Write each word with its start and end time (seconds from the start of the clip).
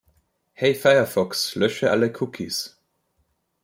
Hey 0.53 0.73
Firefox, 0.73 1.53
lösche 1.53 1.91
alle 1.91 2.11
Cookies. 2.19 2.75